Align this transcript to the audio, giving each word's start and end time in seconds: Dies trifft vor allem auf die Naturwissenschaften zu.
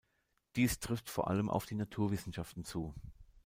Dies 0.55 0.79
trifft 0.79 1.11
vor 1.11 1.27
allem 1.27 1.47
auf 1.47 1.67
die 1.67 1.75
Naturwissenschaften 1.75 2.65
zu. 2.65 2.95